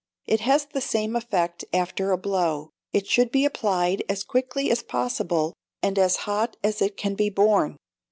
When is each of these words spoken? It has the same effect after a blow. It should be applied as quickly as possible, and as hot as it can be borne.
It 0.25 0.39
has 0.39 0.65
the 0.65 0.81
same 0.81 1.15
effect 1.15 1.63
after 1.71 2.11
a 2.11 2.17
blow. 2.17 2.71
It 2.91 3.05
should 3.05 3.31
be 3.31 3.45
applied 3.45 4.03
as 4.09 4.23
quickly 4.23 4.71
as 4.71 4.81
possible, 4.81 5.53
and 5.83 5.99
as 5.99 6.15
hot 6.25 6.57
as 6.63 6.81
it 6.81 6.97
can 6.97 7.13
be 7.13 7.29
borne. 7.29 7.77